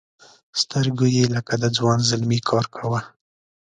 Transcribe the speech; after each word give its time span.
سترګو 0.61 1.05
یې 1.15 1.25
لکه 1.35 1.53
د 1.63 1.65
ځوان 1.77 1.99
زلمي 2.09 2.39
کار 2.49 2.65
کاوه. 2.75 3.01